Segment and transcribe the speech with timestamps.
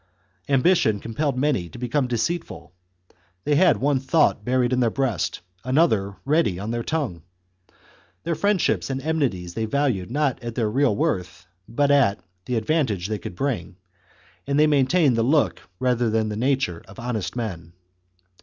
[0.49, 2.73] Ambition compelled many to become deceit ful;
[3.43, 7.21] they had one thought buried in their breast, another ready on their tongue;
[8.23, 13.09] their friendships and enmities they valued not at their real worth, but at the advantage
[13.09, 13.75] they could bring,
[14.47, 17.71] and they maintained the look rather than the nature of honest men.